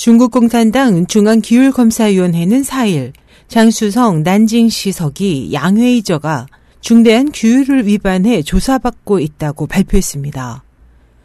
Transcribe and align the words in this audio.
중국 0.00 0.30
공산당 0.30 1.06
중앙기율검사위원회는 1.06 2.62
4일 2.62 3.12
장수성 3.48 4.22
난징시석이 4.22 5.52
양회의저가 5.52 6.46
중대한 6.80 7.30
규율을 7.30 7.86
위반해 7.86 8.40
조사받고 8.40 9.18
있다고 9.20 9.66
발표했습니다. 9.66 10.64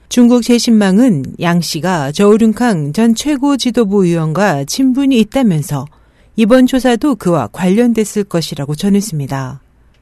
중국 0.09 0.43
재신망은 0.43 1.23
양 1.39 1.61
씨가 1.61 2.11
저우륜캉 2.11 2.91
전 2.91 3.15
최고 3.15 3.55
지도부 3.55 4.05
의원과 4.05 4.65
친분이 4.65 5.17
있다면서 5.21 5.85
이번 6.35 6.67
조사도 6.67 7.15
그와 7.15 7.47
관련됐을 7.53 8.25
것이라고 8.25 8.75
전했습니다. 8.75 9.61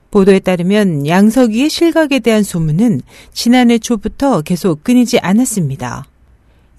보도에 0.10 0.40
따르면 0.40 1.05
양석이의 1.05 1.70
실각에 1.70 2.18
대한 2.18 2.42
소문은 2.42 3.02
지난해 3.34 3.78
초부터 3.78 4.42
계속 4.42 4.84
끊이지 4.84 5.20
않았습니다. 5.20 6.08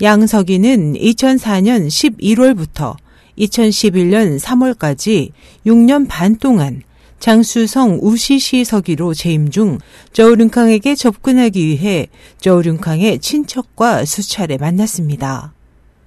양석이는 0.05 0.93
2004년 0.93 1.89
11월부터 1.89 2.95
2011년 3.39 4.39
3월까지 4.39 5.31
6년 5.65 6.07
반 6.07 6.37
동안 6.37 6.83
장수성 7.21 8.01
우시시 8.03 8.67
서기로 8.67 9.15
재임 9.15 9.49
중 9.49 9.79
저우륜캉에게 10.13 10.95
접근하기 10.95 11.67
위해 11.67 12.09
저우륜캉의 12.39 13.21
친척과 13.21 14.05
수차례 14.05 14.59
만났습니다. 14.59 15.55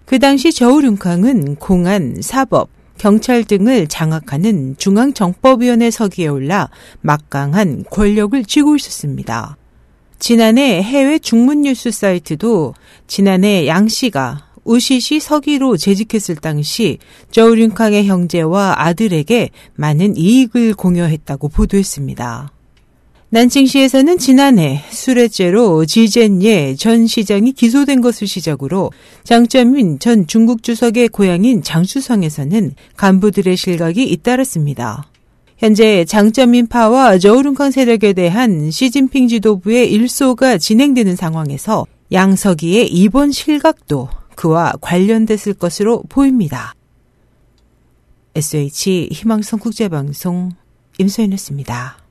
그 0.05 0.19
당시 0.19 0.53
저우륜캉은 0.53 1.55
공안, 1.55 2.21
사법, 2.21 2.69
경찰 2.99 3.43
등을 3.43 3.87
장악하는 3.87 4.75
중앙정법위원회 4.77 5.89
서기에 5.89 6.27
올라 6.27 6.69
막강한 7.01 7.83
권력을 7.89 8.45
쥐고 8.45 8.75
있었습니다. 8.75 9.57
지난해 10.19 10.81
해외 10.81 11.19
중문 11.19 11.61
뉴스 11.61 11.91
사이트도 11.91 12.73
지난해 13.05 13.67
양 13.67 13.87
씨가 13.87 14.47
우시시 14.63 15.19
서기로 15.19 15.77
재직했을 15.77 16.35
당시 16.35 16.97
저우륜캉의 17.31 18.05
형제와 18.07 18.75
아들에게 18.77 19.49
많은 19.75 20.17
이익을 20.17 20.73
공여했다고 20.73 21.49
보도했습니다. 21.49 22.51
난칭시에서는 23.29 24.17
지난해 24.17 24.81
수뢰죄로 24.89 25.85
지젠예 25.85 26.75
전 26.75 27.07
시장이 27.07 27.51
기소된 27.51 27.99
것을 28.01 28.25
시작으로 28.25 28.91
장점인 29.23 29.99
전 29.99 30.27
중국 30.27 30.63
주석의 30.63 31.09
고향인 31.09 31.61
장수성에서는 31.61 32.73
간부들의 32.95 33.57
실각이 33.57 34.03
잇따랐습니다. 34.03 35.07
현재 35.57 36.05
장점인파와 36.05 37.17
저우run캉 37.17 37.71
세력에 37.71 38.13
대한 38.13 38.69
시진핑 38.69 39.27
지도부의 39.27 39.91
일소가 39.91 40.57
진행되는 40.59 41.15
상황에서 41.15 41.85
양석이의 42.11 42.87
이번 42.89 43.31
실각도 43.31 44.07
그와 44.35 44.73
관련됐을 44.81 45.55
것으로 45.55 46.03
보입니다. 46.09 46.75
SH 48.35 49.09
희망성 49.11 49.59
국제방송 49.59 50.51
임소연이었습니다. 50.99 52.06